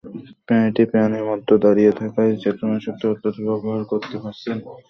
[0.47, 4.57] প্রাণীটি পানির মধ্যে দাঁড়িয়ে থাকায় চেতনানাশক পদ্ধতি ব্যবহার করতে পারছি না।